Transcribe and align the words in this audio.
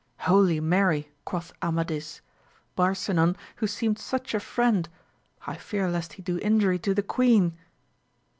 Holy 0.21 0.59
Mary! 0.59 1.11
quoth 1.25 1.53
Amadis: 1.61 2.21
Barsinan 2.75 3.35
who 3.57 3.67
seemed 3.67 3.99
such 3.99 4.33
a 4.33 4.39
friend! 4.39 4.89
I 5.45 5.57
fear 5.57 5.91
lest 5.91 6.13
he 6.13 6.23
do 6.23 6.39
injury 6.39 6.79
to 6.79 6.95
the 6.95 7.03
queen. 7.03 7.55